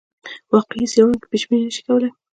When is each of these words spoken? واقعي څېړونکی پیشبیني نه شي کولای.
واقعي 0.53 0.85
څېړونکی 0.91 1.29
پیشبیني 1.31 1.65
نه 1.67 1.73
شي 1.75 1.81
کولای. 1.87 2.09